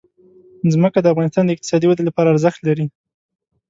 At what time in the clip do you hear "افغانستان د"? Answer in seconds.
1.13-1.49